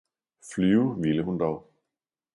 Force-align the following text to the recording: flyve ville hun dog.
flyve 0.41 0.95
ville 1.03 1.21
hun 1.23 1.39
dog. 1.39 1.69